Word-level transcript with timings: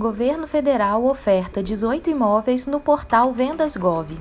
Governo 0.00 0.46
Federal 0.46 1.04
oferta 1.04 1.62
18 1.62 2.08
imóveis 2.08 2.66
no 2.66 2.80
portal 2.80 3.34
Vendas 3.34 3.76
Gov. 3.76 4.18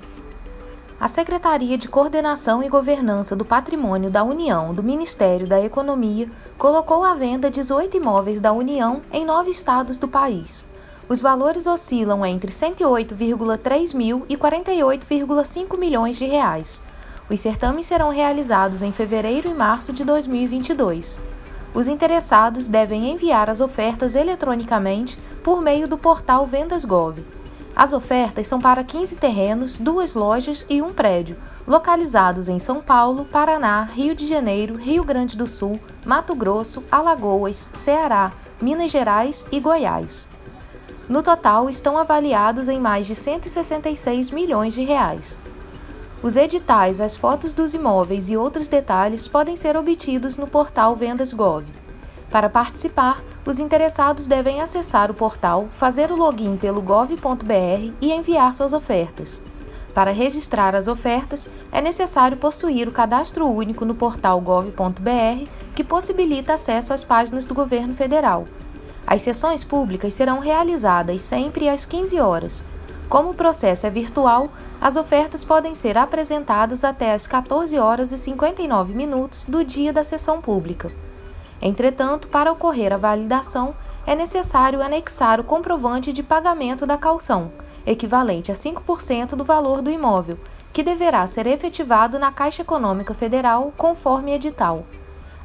A 0.99 1.07
Secretaria 1.07 1.77
de 1.77 1.87
Coordenação 1.87 2.61
e 2.61 2.67
Governança 2.67 3.33
do 3.33 3.45
Patrimônio 3.45 4.11
da 4.11 4.21
União 4.21 4.73
do 4.73 4.83
Ministério 4.83 5.47
da 5.47 5.61
Economia 5.61 6.27
colocou 6.57 7.05
à 7.05 7.15
venda 7.15 7.49
18 7.49 7.95
imóveis 7.95 8.41
da 8.41 8.51
União 8.51 9.01
em 9.09 9.23
nove 9.23 9.51
estados 9.51 9.97
do 9.97 10.05
país. 10.05 10.65
Os 11.07 11.21
valores 11.21 11.65
oscilam 11.65 12.25
entre 12.25 12.51
108,3 12.51 13.93
mil 13.93 14.25
e 14.27 14.35
48,5 14.35 15.77
milhões 15.77 16.17
de 16.17 16.25
reais. 16.25 16.81
Os 17.29 17.39
certames 17.39 17.85
serão 17.85 18.09
realizados 18.09 18.81
em 18.81 18.91
fevereiro 18.91 19.49
e 19.49 19.53
março 19.53 19.93
de 19.93 20.03
2022. 20.03 21.28
Os 21.73 21.87
interessados 21.87 22.67
devem 22.67 23.11
enviar 23.11 23.49
as 23.49 23.61
ofertas 23.61 24.15
eletronicamente 24.15 25.17
por 25.43 25.61
meio 25.61 25.87
do 25.87 25.97
portal 25.97 26.45
Vendas 26.45 26.83
Gov. 26.83 27.23
As 27.75 27.93
ofertas 27.93 28.47
são 28.47 28.59
para 28.59 28.83
15 28.83 29.15
terrenos, 29.15 29.77
duas 29.77 30.13
lojas 30.13 30.65
e 30.69 30.81
um 30.81 30.91
prédio, 30.91 31.37
localizados 31.65 32.49
em 32.49 32.59
São 32.59 32.81
Paulo, 32.81 33.25
Paraná, 33.25 33.83
Rio 33.83 34.13
de 34.15 34.27
Janeiro, 34.27 34.75
Rio 34.75 35.03
Grande 35.03 35.37
do 35.37 35.47
Sul, 35.47 35.79
Mato 36.05 36.35
Grosso, 36.35 36.83
Alagoas, 36.91 37.69
Ceará, 37.71 38.33
Minas 38.59 38.91
Gerais 38.91 39.45
e 39.51 39.59
Goiás. 39.59 40.27
No 41.07 41.23
total, 41.23 41.69
estão 41.69 41.97
avaliados 41.97 42.67
em 42.67 42.79
mais 42.79 43.07
de 43.07 43.15
166 43.15 44.29
milhões 44.31 44.73
de 44.73 44.83
reais. 44.83 45.39
Os 46.21 46.35
editais, 46.35 46.99
as 46.99 47.15
fotos 47.15 47.53
dos 47.53 47.73
imóveis 47.73 48.29
e 48.29 48.35
outros 48.35 48.67
detalhes 48.67 49.25
podem 49.25 49.55
ser 49.55 49.77
obtidos 49.77 50.35
no 50.35 50.47
portal 50.47 50.93
Vendas 50.93 51.31
Gov. 51.31 51.65
Para 52.29 52.49
participar, 52.49 53.23
os 53.45 53.57
interessados 53.57 54.27
devem 54.27 54.61
acessar 54.61 55.09
o 55.09 55.13
portal, 55.13 55.69
fazer 55.71 56.11
o 56.11 56.17
login 56.17 56.57
pelo 56.57 56.81
gov.br 56.81 57.93
e 58.01 58.11
enviar 58.11 58.53
suas 58.53 58.73
ofertas. 58.73 59.41
Para 59.93 60.11
registrar 60.11 60.75
as 60.75 60.89
ofertas, 60.89 61.47
é 61.71 61.81
necessário 61.81 62.35
possuir 62.35 62.89
o 62.89 62.91
cadastro 62.91 63.47
único 63.47 63.85
no 63.85 63.95
portal 63.95 64.41
gov.br, 64.41 65.49
que 65.73 65.83
possibilita 65.85 66.55
acesso 66.55 66.93
às 66.93 67.03
páginas 67.03 67.45
do 67.45 67.55
governo 67.55 67.93
federal. 67.93 68.43
As 69.07 69.21
sessões 69.21 69.63
públicas 69.63 70.13
serão 70.13 70.39
realizadas 70.39 71.21
sempre 71.21 71.69
às 71.69 71.85
15 71.85 72.19
horas. 72.19 72.63
Como 73.09 73.31
o 73.31 73.33
processo 73.33 73.87
é 73.87 73.89
virtual, 73.89 74.51
as 74.79 74.95
ofertas 74.95 75.43
podem 75.43 75.73
ser 75.73 75.97
apresentadas 75.97 76.83
até 76.83 77.11
às 77.11 77.25
14 77.25 77.77
horas 77.79 78.11
e 78.11 78.19
59 78.19 78.93
minutos 78.93 79.45
do 79.45 79.63
dia 79.63 79.91
da 79.91 80.03
sessão 80.03 80.39
pública. 80.39 80.91
Entretanto, 81.59 82.27
para 82.27 82.51
ocorrer 82.51 82.93
a 82.93 82.97
validação, 82.97 83.73
é 84.05 84.15
necessário 84.15 84.79
anexar 84.79 85.39
o 85.39 85.43
comprovante 85.43 86.13
de 86.13 86.21
pagamento 86.21 86.85
da 86.85 86.97
calção, 86.97 87.51
equivalente 87.83 88.51
a 88.51 88.55
5% 88.55 89.29
do 89.29 89.43
valor 89.43 89.81
do 89.81 89.89
imóvel, 89.89 90.37
que 90.71 90.83
deverá 90.83 91.25
ser 91.25 91.47
efetivado 91.47 92.19
na 92.19 92.31
Caixa 92.31 92.61
Econômica 92.61 93.15
Federal 93.15 93.73
conforme 93.75 94.33
edital. 94.33 94.85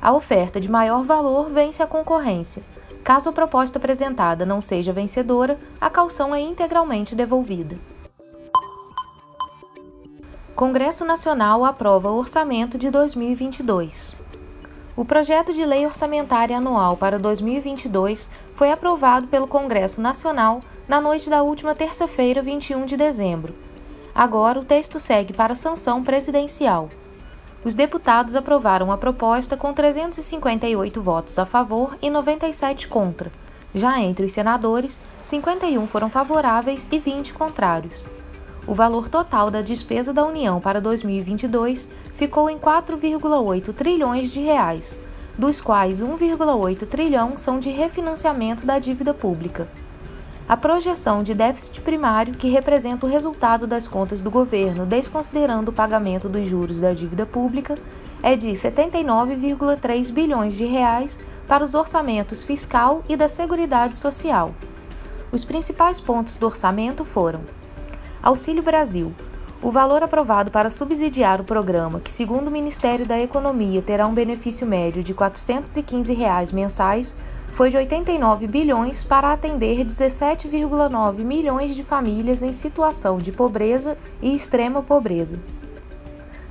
A 0.03 0.13
oferta 0.13 0.61
de 0.61 0.71
maior 0.71 1.03
valor 1.03 1.49
vence 1.49 1.83
a 1.83 1.87
concorrência. 1.87 2.63
Caso 3.05 3.29
a 3.29 3.33
proposta 3.33 3.77
apresentada 3.77 4.47
não 4.47 4.63
seja 4.63 4.91
vencedora, 4.91 5.59
a 5.79 5.91
calção 5.91 6.35
é 6.35 6.41
integralmente 6.41 7.15
devolvida. 7.15 7.79
Congresso 10.57 11.05
Nacional 11.05 11.67
aprova 11.67 12.11
o 12.11 12.17
orçamento 12.17 12.79
de 12.79 12.91
2022. 12.91 14.17
O 14.97 15.05
projeto 15.05 15.53
de 15.53 15.67
lei 15.67 15.85
orçamentária 15.85 16.57
anual 16.57 16.97
para 16.97 17.19
2022 17.19 18.31
foi 18.55 18.73
aprovado 18.73 19.27
pelo 19.27 19.47
Congresso 19.47 20.01
Nacional 20.01 20.63
na 20.89 20.99
noite 20.99 21.29
da 21.29 21.43
última 21.43 21.75
terça-feira, 21.75 22.41
21 22.41 22.87
de 22.87 22.97
dezembro. 22.97 23.55
Agora, 24.15 24.61
o 24.61 24.65
texto 24.65 24.99
segue 24.99 25.35
para 25.35 25.55
sanção 25.55 26.03
presidencial. 26.03 26.89
Os 27.65 27.75
deputados 27.75 28.35
aprovaram 28.35 28.93
a 28.93 28.99
proposta 28.99 29.57
com 29.57 29.73
358 29.73 31.01
votos 31.01 31.39
a 31.39 31.47
favor 31.47 31.97
e 32.03 32.11
97 32.11 32.87
contra. 32.89 33.33
Já 33.75 34.01
entre 34.01 34.27
os 34.27 34.33
senadores, 34.33 35.01
51 35.23 35.87
foram 35.87 36.11
favoráveis 36.11 36.87
e 36.93 36.99
20 36.99 37.33
contrários. 37.33 38.07
O 38.67 38.75
valor 38.75 39.09
total 39.09 39.51
da 39.51 39.63
despesa 39.63 40.13
da 40.13 40.25
União 40.25 40.61
para 40.61 40.81
2022 40.81 41.89
ficou 42.13 42.51
em 42.51 42.59
4,8 42.59 43.73
trilhões 43.73 44.31
de 44.31 44.41
reais, 44.41 44.97
dos 45.39 45.61
quais 45.61 46.03
1,8 46.03 46.87
trilhão 46.87 47.37
são 47.37 47.59
de 47.59 47.71
refinanciamento 47.71 48.67
da 48.67 48.79
dívida 48.79 49.15
pública. 49.15 49.69
A 50.47 50.59
projeção 50.59 51.23
de 51.23 51.33
déficit 51.33 51.81
primário, 51.81 52.35
que 52.35 52.51
representa 52.51 53.07
o 53.07 53.09
resultado 53.09 53.67
das 53.67 53.87
contas 53.87 54.21
do 54.21 54.31
governo 54.31 54.85
desconsiderando 54.85 55.71
o 55.71 55.75
pagamento 55.75 56.29
dos 56.29 56.47
juros 56.47 56.81
da 56.81 56.93
dívida 56.93 57.25
pública, 57.25 57.79
é 58.23 58.37
de 58.37 58.51
79,3 58.51 60.13
bilhões 60.13 60.53
de 60.55 60.67
reais 60.67 61.19
para 61.49 61.65
os 61.65 61.73
orçamentos 61.73 62.43
fiscal 62.43 63.03
e 63.09 63.17
da 63.17 63.27
Seguridade 63.27 63.97
Social. 63.97 64.55
Os 65.33 65.47
principais 65.47 65.99
pontos 65.99 66.37
do 66.37 66.45
orçamento 66.45 67.07
foram: 67.07 67.41
Auxílio 68.23 68.63
Brasil, 68.63 69.15
o 69.63 69.71
valor 69.71 70.03
aprovado 70.03 70.51
para 70.51 70.69
subsidiar 70.69 71.41
o 71.41 71.45
programa, 71.45 72.01
que 72.01 72.11
segundo 72.11 72.49
o 72.49 72.51
Ministério 72.51 73.07
da 73.07 73.19
Economia 73.19 73.81
terá 73.81 74.07
um 74.07 74.13
benefício 74.13 74.67
médio 74.67 75.03
de 75.03 75.15
415 75.15 76.13
reais 76.13 76.53
mensais, 76.53 77.17
foi 77.55 77.71
de 77.71 77.77
89 77.77 78.49
bilhões 78.49 79.05
para 79.05 79.33
atender 79.33 79.85
17,9 79.87 81.19
milhões 81.21 81.73
de 81.73 81.85
famílias 81.85 82.43
em 82.43 82.53
situação 82.53 83.19
de 83.19 83.31
pobreza 83.31 83.97
e 84.21 84.35
extrema 84.35 84.83
pobreza. 84.83 85.39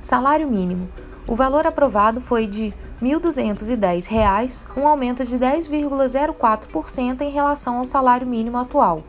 Salário 0.00 0.48
mínimo. 0.48 0.88
O 1.26 1.36
valor 1.36 1.66
aprovado 1.66 2.22
foi 2.22 2.46
de 2.46 2.72
R$ 3.02 3.08
1.210, 3.20 4.64
um 4.74 4.88
aumento 4.88 5.26
de 5.26 5.38
10,04% 5.38 7.20
em 7.20 7.30
relação 7.30 7.80
ao 7.80 7.84
salário 7.84 8.26
mínimo 8.26 8.56
atual. 8.56 9.04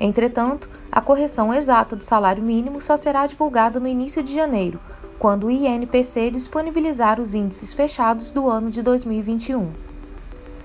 Entretanto, 0.00 0.68
a 0.90 1.00
correção 1.00 1.54
exata 1.54 1.94
do 1.94 2.02
salário 2.02 2.42
mínimo 2.42 2.80
só 2.80 2.96
será 2.96 3.28
divulgada 3.28 3.78
no 3.78 3.86
início 3.86 4.24
de 4.24 4.34
janeiro, 4.34 4.80
quando 5.20 5.46
o 5.46 5.50
INPC 5.52 6.32
disponibilizar 6.32 7.20
os 7.20 7.32
índices 7.32 7.72
fechados 7.72 8.32
do 8.32 8.50
ano 8.50 8.70
de 8.70 8.82
2021. 8.82 9.87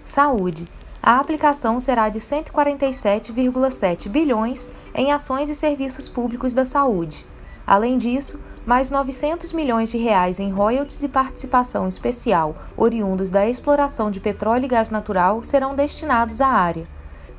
Saúde. 0.05 0.67
A 1.01 1.17
aplicação 1.17 1.79
será 1.79 2.09
de 2.09 2.19
147,7 2.19 4.09
bilhões 4.09 4.69
em 4.93 5.11
ações 5.11 5.49
e 5.49 5.55
serviços 5.55 6.09
públicos 6.09 6.53
da 6.53 6.65
saúde. 6.65 7.25
Além 7.65 7.97
disso, 7.97 8.39
mais 8.65 8.91
900 8.91 9.53
milhões 9.53 9.89
de 9.89 9.97
reais 9.97 10.39
em 10.39 10.51
royalties 10.51 11.03
e 11.03 11.07
participação 11.07 11.87
especial 11.87 12.55
oriundos 12.75 13.31
da 13.31 13.47
exploração 13.47 14.11
de 14.11 14.19
petróleo 14.19 14.65
e 14.65 14.67
gás 14.67 14.89
natural 14.89 15.43
serão 15.43 15.73
destinados 15.73 16.41
à 16.41 16.47
área. 16.47 16.87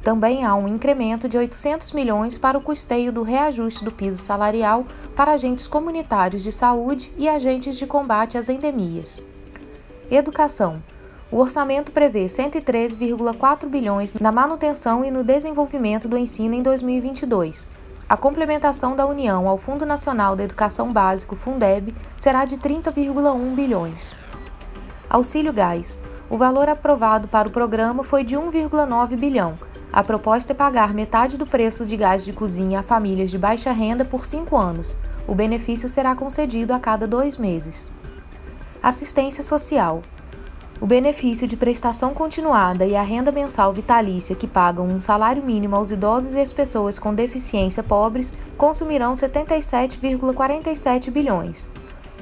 Também 0.02 0.44
há 0.44 0.54
um 0.54 0.68
incremento 0.68 1.28
de 1.28 1.38
800 1.38 1.92
milhões 1.92 2.36
para 2.36 2.58
o 2.58 2.62
custeio 2.62 3.10
do 3.10 3.22
reajuste 3.22 3.84
do 3.84 3.92
piso 3.92 4.18
salarial 4.18 4.86
para 5.16 5.32
agentes 5.32 5.66
comunitários 5.66 6.42
de 6.42 6.52
saúde 6.52 7.12
e 7.16 7.26
agentes 7.28 7.76
de 7.76 7.86
combate 7.86 8.36
às 8.36 8.48
endemias. 8.50 9.22
Educação. 10.10 10.82
O 11.30 11.38
orçamento 11.38 11.92
prevê 11.92 12.26
113,4 12.26 13.66
bilhões 13.66 14.14
na 14.14 14.30
manutenção 14.30 15.04
e 15.04 15.10
no 15.10 15.24
desenvolvimento 15.24 16.08
do 16.08 16.16
ensino 16.16 16.54
em 16.54 16.62
2022. 16.62 17.70
A 18.08 18.16
complementação 18.16 18.94
da 18.94 19.06
União 19.06 19.48
ao 19.48 19.56
Fundo 19.56 19.86
Nacional 19.86 20.36
da 20.36 20.44
Educação 20.44 20.92
Básico, 20.92 21.34
Fundeb, 21.34 21.94
será 22.16 22.44
de 22.44 22.56
30,1 22.56 23.54
bilhões. 23.54 24.14
Auxílio 25.08 25.52
Gás. 25.52 26.00
O 26.28 26.36
valor 26.36 26.68
aprovado 26.68 27.28
para 27.28 27.48
o 27.48 27.50
programa 27.50 28.02
foi 28.04 28.24
de 28.24 28.36
1,9 28.36 29.16
bilhão 29.16 29.58
a 29.94 30.02
proposta 30.02 30.52
é 30.52 30.56
pagar 30.56 30.92
metade 30.92 31.38
do 31.38 31.46
preço 31.46 31.86
de 31.86 31.96
gás 31.96 32.24
de 32.24 32.32
cozinha 32.32 32.80
a 32.80 32.82
famílias 32.82 33.30
de 33.30 33.38
baixa 33.38 33.70
renda 33.70 34.04
por 34.04 34.26
cinco 34.26 34.56
anos. 34.56 34.96
O 35.24 35.36
benefício 35.36 35.88
será 35.88 36.16
concedido 36.16 36.74
a 36.74 36.80
cada 36.80 37.06
dois 37.06 37.38
meses. 37.38 37.92
Assistência 38.82 39.44
Social. 39.44 40.02
O 40.80 40.86
benefício 40.86 41.46
de 41.46 41.56
prestação 41.56 42.12
continuada 42.12 42.84
e 42.84 42.96
a 42.96 43.02
renda 43.02 43.30
mensal 43.30 43.72
vitalícia 43.72 44.34
que 44.34 44.46
pagam 44.46 44.86
um 44.86 45.00
salário 45.00 45.42
mínimo 45.42 45.76
aos 45.76 45.92
idosos 45.92 46.34
e 46.34 46.40
às 46.40 46.52
pessoas 46.52 46.98
com 46.98 47.14
deficiência 47.14 47.82
pobres 47.82 48.34
consumirão 48.56 49.12
77,47 49.12 51.10
bilhões. 51.10 51.70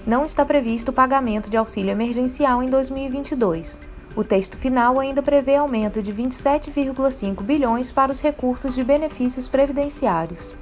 Não 0.07 0.25
está 0.25 0.45
previsto 0.45 0.91
o 0.91 0.93
pagamento 0.93 1.49
de 1.49 1.57
auxílio 1.57 1.91
emergencial 1.91 2.63
em 2.63 2.69
2022. 2.69 3.81
O 4.15 4.23
texto 4.23 4.59
final 4.59 5.01
ainda 5.01 5.23
prevê 5.23 5.57
aumento 5.57 6.03
de 6.03 6.13
27,5 6.13 7.43
bilhões 7.43 7.91
para 7.91 8.13
os 8.13 8.21
recursos 8.21 8.75
de 8.75 8.85
benefícios 8.85 9.49
previdenciários. 9.49 10.55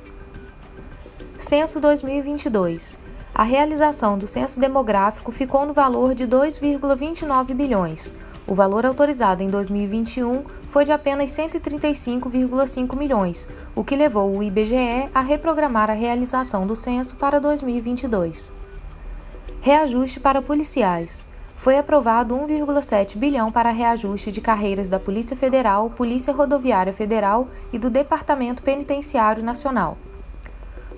Censo 1.36 1.80
2022. 1.80 2.99
A 3.40 3.42
realização 3.42 4.18
do 4.18 4.26
censo 4.26 4.60
demográfico 4.60 5.32
ficou 5.32 5.64
no 5.64 5.72
valor 5.72 6.14
de 6.14 6.26
2,29 6.28 7.54
bilhões. 7.54 8.12
O 8.46 8.54
valor 8.54 8.84
autorizado 8.84 9.42
em 9.42 9.48
2021 9.48 10.44
foi 10.68 10.84
de 10.84 10.92
apenas 10.92 11.30
135,5 11.30 12.94
milhões, 12.98 13.48
o 13.74 13.82
que 13.82 13.96
levou 13.96 14.36
o 14.36 14.42
IBGE 14.42 15.08
a 15.14 15.22
reprogramar 15.22 15.88
a 15.88 15.94
realização 15.94 16.66
do 16.66 16.76
censo 16.76 17.16
para 17.16 17.40
2022. 17.40 18.52
Reajuste 19.62 20.20
para 20.20 20.42
policiais. 20.42 21.24
Foi 21.56 21.78
aprovado 21.78 22.36
1,7 22.36 23.16
bilhão 23.16 23.50
para 23.50 23.70
reajuste 23.70 24.30
de 24.30 24.42
carreiras 24.42 24.90
da 24.90 25.00
Polícia 25.00 25.34
Federal, 25.34 25.88
Polícia 25.88 26.34
Rodoviária 26.34 26.92
Federal 26.92 27.48
e 27.72 27.78
do 27.78 27.88
Departamento 27.88 28.62
Penitenciário 28.62 29.42
Nacional. 29.42 29.96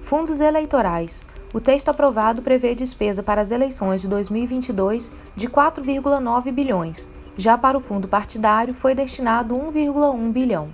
Fundos 0.02 0.40
eleitorais. 0.40 1.24
O 1.52 1.60
texto 1.60 1.90
aprovado 1.90 2.40
prevê 2.40 2.74
despesa 2.74 3.22
para 3.22 3.40
as 3.42 3.50
eleições 3.50 4.00
de 4.00 4.08
2022 4.08 5.12
de 5.36 5.48
4,9 5.48 6.50
bilhões. 6.50 7.08
Já 7.36 7.58
para 7.58 7.76
o 7.76 7.80
fundo 7.80 8.08
partidário 8.08 8.72
foi 8.72 8.94
destinado 8.94 9.54
1,1 9.54 10.32
bilhão. 10.32 10.70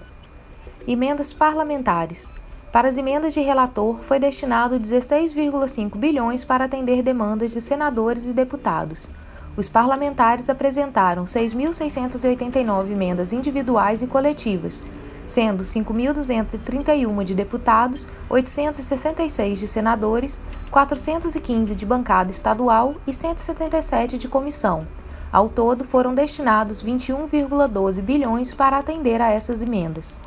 Emendas 0.87 1.33
parlamentares. 1.33 2.31
Para 2.71 2.89
as 2.89 2.97
emendas 2.97 3.35
de 3.35 3.41
relator 3.41 4.03
foi 4.03 4.21
destinado 4.21 4.79
16,5 4.79 5.97
bilhões 5.97 6.45
para 6.45 6.67
atender 6.67 7.03
demandas 7.03 7.51
de 7.51 7.61
senadores 7.61 8.29
e 8.29 8.33
deputados. 8.33 9.09
Os 9.57 9.69
parlamentares 9.69 10.49
apresentaram 10.49 11.25
6.689 11.25 12.93
emendas 12.93 13.33
individuais 13.33 14.03
e 14.03 14.07
coletivas, 14.07 14.85
sendo 15.29 15.63
5.231 15.63 17.23
de 17.23 17.35
deputados, 17.35 18.09
866 18.31 19.61
de 19.61 19.69
senadores, 19.69 20.41
415 20.71 21.75
de 21.75 21.85
bancada 21.85 22.31
estadual 22.31 22.95
e 23.07 23.13
177 23.13 24.17
de 24.17 24.27
comissão. 24.27 24.89
Ao 25.31 25.49
todo, 25.51 25.85
foram 25.85 26.15
destinados 26.15 26.83
21,12 26.83 28.01
bilhões 28.01 28.55
para 28.55 28.79
atender 28.79 29.21
a 29.21 29.31
essas 29.31 29.63
emendas. 29.63 30.19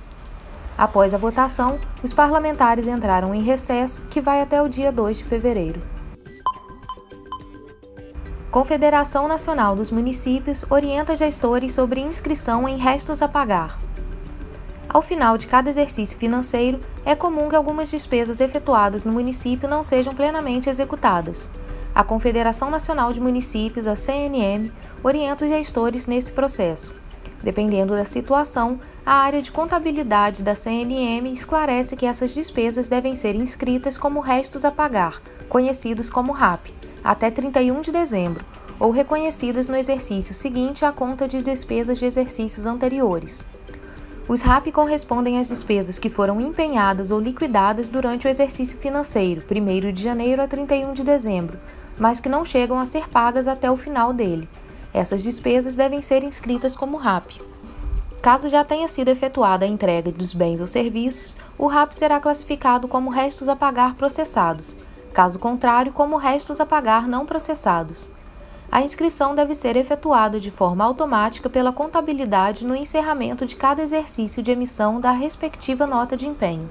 Após 0.78 1.14
a 1.14 1.18
votação, 1.18 1.80
os 2.04 2.14
parlamentares 2.14 2.86
entraram 2.88 3.34
em 3.34 3.42
recesso, 3.42 4.04
que 4.10 4.22
vai 4.22 4.42
até 4.42 4.62
o 4.62 4.70
dia 4.70 4.92
2 4.92 5.18
de 5.18 5.24
fevereiro. 5.24 5.82
Confederação 8.52 9.28
Nacional 9.28 9.76
dos 9.76 9.90
Municípios 9.90 10.64
orienta 10.70 11.16
gestores 11.16 11.74
sobre 11.74 12.02
inscrição 12.02 12.68
em 12.68 12.78
restos 12.78 13.22
a 13.22 13.28
pagar. 13.28 13.80
Ao 14.94 15.02
final 15.02 15.38
de 15.38 15.48
cada 15.48 15.70
exercício 15.70 16.18
financeiro, 16.18 16.82
é 17.06 17.16
comum 17.16 17.48
que 17.48 17.56
algumas 17.56 17.90
despesas 17.90 18.42
efetuadas 18.42 19.06
no 19.06 19.14
município 19.14 19.70
não 19.70 19.86
sejam 19.86 20.14
plenamente 20.14 20.70
executadas. 20.70 21.50
A 21.96 22.04
Confederação 22.04 22.70
Nacional 22.70 23.14
de 23.14 23.22
Municípios, 23.22 23.88
a 23.88 23.96
CNM, 23.96 24.70
orienta 25.02 25.46
os 25.46 25.52
gestores 25.52 26.08
nesse 26.08 26.34
processo. 26.34 26.94
Dependendo 27.42 27.96
da 27.96 28.04
situação, 28.04 28.82
a 29.06 29.14
área 29.14 29.42
de 29.42 29.50
contabilidade 29.50 30.44
da 30.44 30.56
CNM 30.56 31.32
esclarece 31.32 31.96
que 31.96 32.06
essas 32.06 32.34
despesas 32.34 32.90
devem 32.90 33.16
ser 33.16 33.34
inscritas 33.34 33.98
como 33.98 34.20
restos 34.20 34.66
a 34.66 34.72
pagar, 34.72 35.22
conhecidos 35.48 36.10
como 36.10 36.34
RAP, 36.34 36.68
até 37.02 37.32
31 37.32 37.80
de 37.80 37.94
dezembro, 37.94 38.44
ou 38.78 38.92
reconhecidas 38.92 39.70
no 39.70 39.76
exercício 39.78 40.34
seguinte 40.34 40.84
à 40.84 40.92
conta 40.92 41.30
de 41.30 41.42
despesas 41.42 41.98
de 41.98 42.06
exercícios 42.06 42.66
anteriores. 42.66 43.46
Os 44.32 44.40
RAP 44.40 44.72
correspondem 44.72 45.38
às 45.40 45.50
despesas 45.50 46.00
que 46.00 46.10
foram 46.10 46.40
empenhadas 46.40 47.12
ou 47.12 47.20
liquidadas 47.20 47.90
durante 47.90 48.26
o 48.26 48.30
exercício 48.30 48.78
financeiro, 48.78 49.44
1 49.44 49.92
de 49.92 50.02
janeiro 50.02 50.42
a 50.42 50.48
31 50.48 50.94
de 50.94 51.04
dezembro, 51.04 51.60
mas 52.00 52.22
que 52.22 52.30
não 52.30 52.46
chegam 52.46 52.80
a 52.80 52.86
ser 52.86 53.10
pagas 53.10 53.46
até 53.46 53.70
o 53.70 53.76
final 53.76 54.14
dele. 54.14 54.48
Essas 54.94 55.22
despesas 55.22 55.76
devem 55.76 56.02
ser 56.02 56.24
inscritas 56.24 56.78
como 56.78 56.96
RAP. 56.96 57.42
Caso 58.22 58.48
já 58.48 58.64
tenha 58.64 58.88
sido 58.88 59.10
efetuada 59.10 59.66
a 59.66 59.68
entrega 59.68 60.14
dos 60.14 60.34
bens 60.34 60.62
ou 60.62 60.68
serviços, 60.68 61.36
o 61.58 61.68
RAP 61.68 61.92
será 61.92 62.18
classificado 62.18 62.88
como 62.88 63.10
restos 63.10 63.50
a 63.50 63.56
pagar 63.58 63.96
processados, 63.96 64.74
caso 65.14 65.40
contrário, 65.40 65.92
como 65.92 66.16
restos 66.16 66.62
a 66.62 66.66
pagar 66.66 67.06
não 67.06 67.26
processados 67.26 68.10
a 68.72 68.82
inscrição 68.82 69.36
deve 69.36 69.54
ser 69.54 69.76
efetuada 69.76 70.40
de 70.40 70.50
forma 70.50 70.86
automática 70.86 71.50
pela 71.50 71.74
contabilidade 71.74 72.66
no 72.66 72.74
encerramento 72.74 73.46
de 73.46 73.58
cada 73.58 73.82
exercício 73.82 74.42
de 74.42 74.50
emissão 74.50 75.02
da 75.02 75.12
respectiva 75.12 75.86
nota 75.86 76.16
de 76.16 76.26
empenho. 76.26 76.70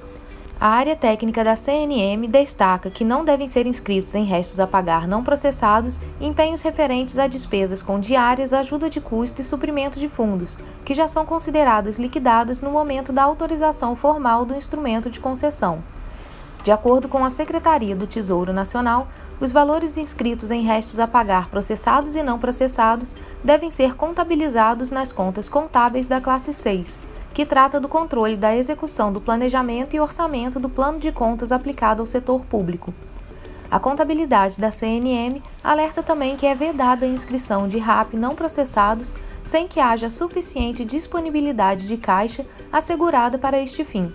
A 0.59 0.69
área 0.69 0.97
técnica 0.97 1.45
da 1.45 1.57
CNM 1.57 2.27
destaca 2.27 2.91
que 2.91 3.05
não 3.05 3.23
devem 3.23 3.47
ser 3.47 3.67
inscritos 3.67 4.15
em 4.15 4.25
restos 4.25 4.59
a 4.59 4.67
pagar 4.67 5.07
não 5.07 5.23
processados 5.23 6.01
empenhos 6.19 6.63
referentes 6.63 7.19
a 7.19 7.27
despesas 7.27 7.83
com 7.83 8.01
diárias, 8.01 8.55
ajuda 8.55 8.89
de 8.89 9.01
custo 9.01 9.43
e 9.43 9.45
suprimento 9.45 9.99
de 9.99 10.09
fundos, 10.09 10.57
que 10.85 10.95
já 10.95 11.07
são 11.07 11.27
consideradas 11.27 11.99
liquidadas 11.99 12.63
no 12.63 12.71
momento 12.71 13.13
da 13.13 13.23
autorização 13.23 13.95
formal 13.95 14.45
do 14.47 14.55
instrumento 14.55 15.11
de 15.11 15.21
concessão. 15.21 15.83
De 16.63 16.71
acordo 16.71 17.09
com 17.09 17.25
a 17.25 17.31
Secretaria 17.31 17.97
do 17.97 18.07
Tesouro 18.07 18.53
Nacional, 18.53 19.09
os 19.41 19.51
valores 19.51 19.97
inscritos 19.97 20.51
em 20.51 20.63
restos 20.63 21.01
a 21.01 21.09
pagar 21.09 21.49
processados 21.49 22.15
e 22.15 22.23
não 22.23 22.39
processados 22.39 23.15
devem 23.43 23.71
ser 23.71 23.97
contabilizados 23.97 24.91
nas 24.91 25.11
contas 25.11 25.49
contábeis 25.49 26.07
da 26.07 26.21
classe 26.21 26.53
6, 26.53 26.99
que 27.33 27.47
trata 27.47 27.81
do 27.81 27.89
controle 27.89 28.37
da 28.37 28.55
execução 28.55 29.11
do 29.11 29.21
planejamento 29.21 29.97
e 29.97 30.01
orçamento 30.01 30.61
do 30.61 30.69
plano 30.69 30.99
de 30.99 31.11
contas 31.11 31.51
aplicado 31.51 32.03
ao 32.03 32.07
setor 32.07 32.45
público. 32.45 32.93
A 33.71 33.79
contabilidade 33.79 34.61
da 34.61 34.71
CNM 34.71 35.41
alerta 35.65 36.03
também 36.03 36.37
que 36.37 36.45
é 36.45 36.55
vedada 36.55 37.07
a 37.07 37.09
inscrição 37.09 37.69
de 37.69 37.79
RAP 37.79 38.15
não 38.15 38.35
processados 38.35 39.15
sem 39.43 39.67
que 39.67 39.81
haja 39.81 40.11
suficiente 40.11 40.85
disponibilidade 40.85 41.87
de 41.87 41.97
caixa 41.97 42.45
assegurada 42.71 43.39
para 43.39 43.63
este 43.63 43.85
fim. 43.85 44.13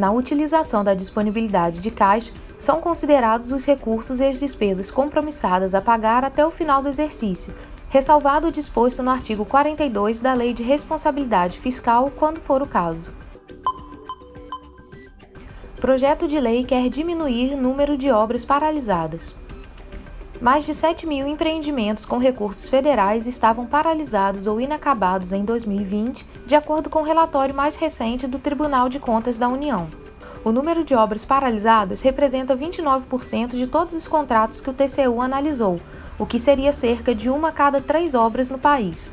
Na 0.00 0.10
utilização 0.10 0.82
da 0.82 0.94
disponibilidade 0.94 1.78
de 1.78 1.90
caixa, 1.90 2.32
são 2.58 2.80
considerados 2.80 3.52
os 3.52 3.66
recursos 3.66 4.18
e 4.18 4.24
as 4.24 4.40
despesas 4.40 4.90
compromissadas 4.90 5.74
a 5.74 5.80
pagar 5.82 6.24
até 6.24 6.44
o 6.46 6.50
final 6.50 6.80
do 6.80 6.88
exercício, 6.88 7.54
ressalvado 7.90 8.48
o 8.48 8.50
disposto 8.50 9.02
no 9.02 9.10
artigo 9.10 9.44
42 9.44 10.18
da 10.18 10.32
Lei 10.32 10.54
de 10.54 10.62
Responsabilidade 10.62 11.60
Fiscal, 11.60 12.10
quando 12.16 12.40
for 12.40 12.62
o 12.62 12.66
caso. 12.66 13.12
Projeto 15.78 16.26
de 16.26 16.40
lei 16.40 16.64
quer 16.64 16.88
diminuir 16.88 17.54
número 17.54 17.94
de 17.94 18.10
obras 18.10 18.42
paralisadas. 18.42 19.34
Mais 20.40 20.64
de 20.64 20.74
7 20.74 21.06
mil 21.06 21.28
empreendimentos 21.28 22.06
com 22.06 22.16
recursos 22.16 22.66
federais 22.66 23.26
estavam 23.26 23.66
paralisados 23.66 24.46
ou 24.46 24.58
inacabados 24.58 25.32
em 25.32 25.44
2020, 25.44 26.26
de 26.46 26.54
acordo 26.54 26.88
com 26.88 27.00
o 27.00 27.04
relatório 27.04 27.54
mais 27.54 27.76
recente 27.76 28.26
do 28.26 28.38
Tribunal 28.38 28.88
de 28.88 28.98
Contas 28.98 29.36
da 29.36 29.48
União. 29.48 29.88
O 30.42 30.50
número 30.50 30.82
de 30.82 30.94
obras 30.94 31.26
paralisadas 31.26 32.00
representa 32.00 32.56
29% 32.56 33.50
de 33.50 33.66
todos 33.66 33.94
os 33.94 34.08
contratos 34.08 34.62
que 34.62 34.70
o 34.70 34.72
TCU 34.72 35.20
analisou, 35.20 35.78
o 36.18 36.24
que 36.24 36.38
seria 36.38 36.72
cerca 36.72 37.14
de 37.14 37.28
uma 37.28 37.48
a 37.48 37.52
cada 37.52 37.78
três 37.78 38.14
obras 38.14 38.48
no 38.48 38.58
país. 38.58 39.12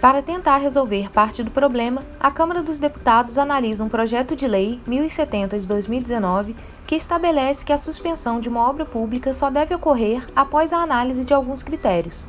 Para 0.00 0.22
tentar 0.22 0.58
resolver 0.58 1.10
parte 1.10 1.42
do 1.42 1.50
problema, 1.50 2.02
a 2.20 2.30
Câmara 2.30 2.62
dos 2.62 2.78
Deputados 2.78 3.36
analisa 3.36 3.82
um 3.82 3.88
projeto 3.88 4.36
de 4.36 4.46
lei 4.46 4.80
1070 4.86 5.58
de 5.58 5.66
2019 5.66 6.54
que 6.86 6.94
estabelece 6.94 7.64
que 7.64 7.72
a 7.72 7.78
suspensão 7.78 8.40
de 8.40 8.48
uma 8.48 8.68
obra 8.68 8.84
pública 8.84 9.32
só 9.32 9.50
deve 9.50 9.74
ocorrer 9.74 10.26
após 10.34 10.72
a 10.72 10.78
análise 10.78 11.24
de 11.24 11.32
alguns 11.32 11.62
critérios. 11.62 12.26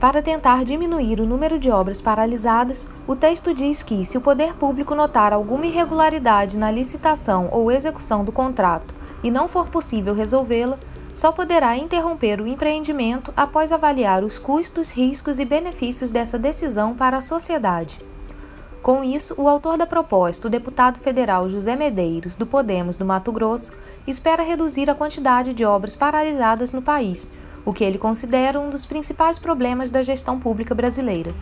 Para 0.00 0.22
tentar 0.22 0.64
diminuir 0.64 1.20
o 1.20 1.26
número 1.26 1.58
de 1.58 1.70
obras 1.70 2.00
paralisadas, 2.00 2.86
o 3.06 3.16
texto 3.16 3.52
diz 3.52 3.82
que, 3.82 4.04
se 4.04 4.16
o 4.16 4.20
poder 4.20 4.54
público 4.54 4.94
notar 4.94 5.32
alguma 5.32 5.66
irregularidade 5.66 6.56
na 6.56 6.70
licitação 6.70 7.48
ou 7.50 7.72
execução 7.72 8.24
do 8.24 8.30
contrato 8.30 8.94
e 9.24 9.30
não 9.30 9.48
for 9.48 9.68
possível 9.68 10.14
resolvê-la, 10.14 10.78
só 11.16 11.32
poderá 11.32 11.76
interromper 11.76 12.40
o 12.40 12.46
empreendimento 12.46 13.32
após 13.36 13.72
avaliar 13.72 14.22
os 14.22 14.38
custos, 14.38 14.92
riscos 14.92 15.40
e 15.40 15.44
benefícios 15.44 16.12
dessa 16.12 16.38
decisão 16.38 16.94
para 16.94 17.16
a 17.16 17.20
sociedade. 17.20 17.98
Com 18.82 19.02
isso, 19.02 19.34
o 19.36 19.48
autor 19.48 19.76
da 19.76 19.86
proposta, 19.86 20.46
o 20.46 20.50
deputado 20.50 20.98
federal 20.98 21.50
José 21.50 21.74
Medeiros, 21.74 22.36
do 22.36 22.46
Podemos 22.46 22.96
do 22.96 23.04
Mato 23.04 23.32
Grosso, 23.32 23.72
espera 24.06 24.42
reduzir 24.42 24.88
a 24.88 24.94
quantidade 24.94 25.52
de 25.52 25.64
obras 25.64 25.96
paralisadas 25.96 26.72
no 26.72 26.80
país, 26.80 27.28
o 27.64 27.72
que 27.72 27.84
ele 27.84 27.98
considera 27.98 28.58
um 28.58 28.70
dos 28.70 28.86
principais 28.86 29.38
problemas 29.38 29.90
da 29.90 30.02
gestão 30.02 30.38
pública 30.38 30.74
brasileira. 30.74 31.34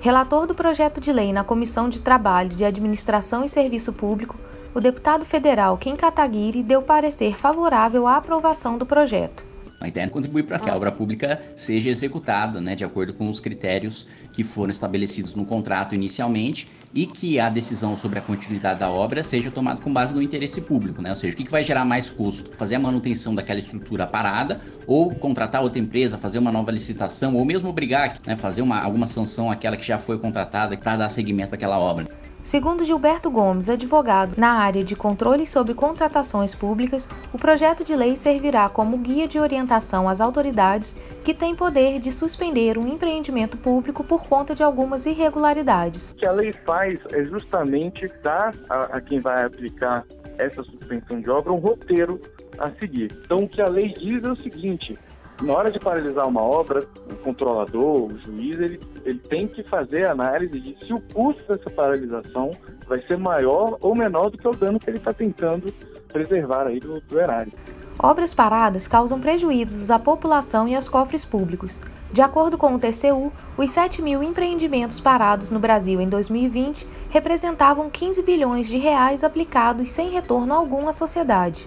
Relator 0.00 0.46
do 0.46 0.54
projeto 0.54 1.00
de 1.00 1.12
lei 1.12 1.32
na 1.32 1.44
Comissão 1.44 1.88
de 1.88 2.00
Trabalho, 2.00 2.50
de 2.50 2.64
Administração 2.64 3.44
e 3.44 3.48
Serviço 3.48 3.92
Público, 3.92 4.36
o 4.74 4.80
deputado 4.80 5.24
federal 5.24 5.76
Kim 5.76 5.96
Kataguiri 5.96 6.62
deu 6.62 6.82
parecer 6.82 7.34
favorável 7.34 8.06
à 8.06 8.16
aprovação 8.16 8.78
do 8.78 8.86
projeto. 8.86 9.42
A 9.86 9.88
ideia 9.88 10.06
é 10.06 10.08
contribuir 10.08 10.42
para 10.42 10.58
que 10.58 10.68
a 10.68 10.74
obra 10.74 10.90
pública 10.90 11.40
seja 11.54 11.88
executada 11.88 12.60
né, 12.60 12.74
de 12.74 12.84
acordo 12.84 13.14
com 13.14 13.30
os 13.30 13.38
critérios 13.38 14.08
que 14.32 14.42
foram 14.42 14.72
estabelecidos 14.72 15.36
no 15.36 15.46
contrato 15.46 15.94
inicialmente 15.94 16.68
e 16.92 17.06
que 17.06 17.38
a 17.38 17.48
decisão 17.48 17.96
sobre 17.96 18.18
a 18.18 18.22
continuidade 18.22 18.80
da 18.80 18.90
obra 18.90 19.22
seja 19.22 19.48
tomada 19.48 19.80
com 19.80 19.92
base 19.92 20.12
no 20.12 20.20
interesse 20.20 20.60
público, 20.60 21.00
né? 21.00 21.10
Ou 21.10 21.16
seja, 21.16 21.34
o 21.34 21.36
que 21.36 21.48
vai 21.48 21.62
gerar 21.62 21.84
mais 21.84 22.10
custo? 22.10 22.50
Fazer 22.56 22.74
a 22.74 22.80
manutenção 22.80 23.32
daquela 23.32 23.60
estrutura 23.60 24.08
parada 24.08 24.60
ou 24.88 25.14
contratar 25.14 25.62
outra 25.62 25.78
empresa, 25.78 26.18
fazer 26.18 26.40
uma 26.40 26.50
nova 26.50 26.72
licitação 26.72 27.36
ou 27.36 27.44
mesmo 27.44 27.68
obrigar, 27.68 28.18
né, 28.26 28.34
fazer 28.34 28.62
uma, 28.62 28.80
alguma 28.80 29.06
sanção 29.06 29.52
àquela 29.52 29.76
que 29.76 29.86
já 29.86 29.98
foi 29.98 30.18
contratada 30.18 30.76
para 30.76 30.96
dar 30.96 31.08
seguimento 31.10 31.54
àquela 31.54 31.78
obra. 31.78 32.08
Segundo 32.46 32.84
Gilberto 32.84 33.28
Gomes, 33.28 33.68
advogado 33.68 34.36
na 34.38 34.52
área 34.52 34.84
de 34.84 34.94
controle 34.94 35.44
sobre 35.48 35.74
contratações 35.74 36.54
públicas, 36.54 37.08
o 37.32 37.38
projeto 37.38 37.82
de 37.82 37.96
lei 37.96 38.14
servirá 38.14 38.68
como 38.68 38.98
guia 38.98 39.26
de 39.26 39.36
orientação 39.36 40.08
às 40.08 40.20
autoridades 40.20 40.96
que 41.24 41.34
têm 41.34 41.56
poder 41.56 41.98
de 41.98 42.12
suspender 42.12 42.78
um 42.78 42.86
empreendimento 42.86 43.56
público 43.56 44.04
por 44.04 44.28
conta 44.28 44.54
de 44.54 44.62
algumas 44.62 45.06
irregularidades. 45.06 46.12
O 46.12 46.14
que 46.14 46.24
a 46.24 46.30
lei 46.30 46.52
faz 46.52 47.00
é 47.12 47.24
justamente 47.24 48.08
dar 48.22 48.54
a, 48.70 48.96
a 48.96 49.00
quem 49.00 49.18
vai 49.18 49.44
aplicar 49.44 50.04
essa 50.38 50.62
suspensão 50.62 51.20
de 51.20 51.28
obra 51.28 51.52
um 51.52 51.58
roteiro 51.58 52.20
a 52.60 52.70
seguir. 52.70 53.10
Então, 53.24 53.38
o 53.38 53.48
que 53.48 53.60
a 53.60 53.68
lei 53.68 53.92
diz 53.92 54.22
é 54.22 54.30
o 54.30 54.36
seguinte: 54.36 54.96
na 55.42 55.52
hora 55.52 55.70
de 55.70 55.78
paralisar 55.78 56.26
uma 56.26 56.42
obra, 56.42 56.86
o 57.10 57.16
controlador, 57.16 58.04
o 58.04 58.18
juiz, 58.18 58.58
ele, 58.58 58.80
ele 59.04 59.18
tem 59.18 59.46
que 59.46 59.62
fazer 59.62 60.06
a 60.06 60.12
análise 60.12 60.58
de 60.58 60.76
se 60.84 60.92
o 60.92 61.00
custo 61.00 61.42
dessa 61.46 61.68
paralisação 61.70 62.52
vai 62.88 63.02
ser 63.02 63.18
maior 63.18 63.76
ou 63.80 63.94
menor 63.94 64.30
do 64.30 64.38
que 64.38 64.48
o 64.48 64.52
dano 64.52 64.80
que 64.80 64.88
ele 64.88 64.98
está 64.98 65.12
tentando 65.12 65.72
preservar 66.12 66.66
aí 66.66 66.80
do, 66.80 67.00
do 67.00 67.20
erário. 67.20 67.52
Obras 67.98 68.34
paradas 68.34 68.86
causam 68.86 69.20
prejuízos 69.20 69.90
à 69.90 69.98
população 69.98 70.68
e 70.68 70.76
aos 70.76 70.88
cofres 70.88 71.24
públicos. 71.24 71.80
De 72.12 72.20
acordo 72.22 72.56
com 72.56 72.74
o 72.74 72.78
TCU, 72.78 73.32
os 73.56 73.70
7 73.70 74.02
mil 74.02 74.22
empreendimentos 74.22 75.00
parados 75.00 75.50
no 75.50 75.58
Brasil 75.58 76.00
em 76.00 76.08
2020 76.08 76.86
representavam 77.10 77.90
15 77.90 78.22
bilhões 78.22 78.66
de 78.66 78.76
reais 78.76 79.24
aplicados 79.24 79.90
sem 79.90 80.10
retorno 80.10 80.54
algum 80.54 80.86
à 80.88 80.92
sociedade. 80.92 81.66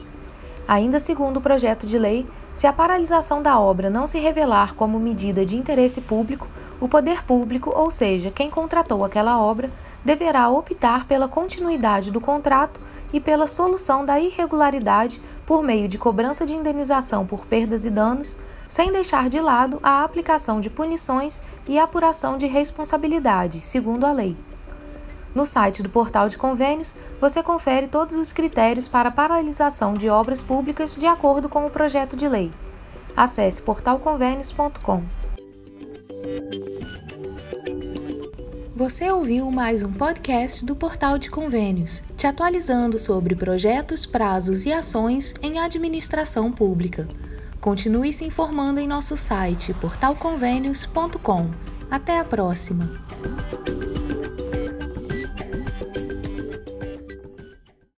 Ainda 0.68 1.00
segundo 1.00 1.38
o 1.38 1.42
projeto 1.42 1.88
de 1.88 1.98
lei, 1.98 2.28
se 2.54 2.68
a 2.68 2.74
paralisação 2.74 3.42
da 3.42 3.60
obra 3.60 3.90
não 3.90 4.06
se 4.06 4.20
revelar 4.20 4.74
como 4.74 5.00
medida 5.00 5.46
de 5.46 5.56
interesse 5.56 6.02
público, 6.02 6.48
o 6.80 6.88
poder 6.88 7.24
público, 7.24 7.72
ou 7.76 7.90
seja, 7.92 8.32
quem 8.32 8.50
contratou 8.50 9.04
aquela 9.04 9.40
obra, 9.40 9.70
deverá 10.04 10.50
optar 10.50 11.06
pela 11.06 11.28
continuidade 11.28 12.12
do 12.12 12.22
contrato 12.22 12.80
e 13.12 13.20
pela 13.20 13.48
solução 13.48 14.06
da 14.06 14.20
irregularidade 14.20 15.22
por 15.46 15.64
meio 15.64 15.88
de 15.88 15.98
cobrança 15.98 16.46
de 16.46 16.54
indenização 16.54 17.26
por 17.26 17.46
perdas 17.46 17.86
e 17.86 17.90
danos, 17.90 18.36
sem 18.68 18.92
deixar 18.92 19.30
de 19.30 19.40
lado 19.40 19.80
a 19.82 20.04
aplicação 20.04 20.62
de 20.62 20.70
punições 20.70 21.42
e 21.68 21.80
apuração 21.80 22.38
de 22.38 22.46
responsabilidades, 22.46 23.64
segundo 23.64 24.06
a 24.06 24.12
lei. 24.12 24.38
No 25.34 25.46
site 25.46 25.84
do 25.84 25.90
Portal 25.90 26.28
de 26.28 26.38
Convênios, 26.38 26.96
você 27.22 27.44
confere 27.44 27.88
todos 27.88 28.16
os 28.16 28.34
critérios 28.34 28.88
para 28.88 29.12
paralisação 29.12 29.94
de 29.94 30.10
obras 30.10 30.42
públicas 30.42 30.96
de 30.96 31.06
acordo 31.06 31.48
com 31.48 31.66
o 31.66 31.70
projeto 31.70 32.16
de 32.16 32.28
lei. 32.28 32.52
Acesse 33.16 33.62
portalconvênios.com. 33.62 35.04
Você 38.76 39.12
ouviu 39.12 39.52
mais 39.52 39.84
um 39.84 39.92
podcast 39.92 40.66
do 40.66 40.74
Portal 40.74 41.18
de 41.18 41.30
Convênios, 41.30 42.02
te 42.16 42.26
atualizando 42.26 42.98
sobre 42.98 43.36
projetos, 43.36 44.06
prazos 44.06 44.66
e 44.66 44.72
ações 44.72 45.34
em 45.42 45.60
administração 45.60 46.50
pública. 46.50 47.06
Continue 47.60 48.14
se 48.14 48.24
informando 48.24 48.80
em 48.80 48.88
nosso 48.88 49.18
site 49.18 49.74
portalconvênios.com. 49.74 51.52
Até 51.92 52.20
a 52.20 52.24
próxima! 52.24 52.90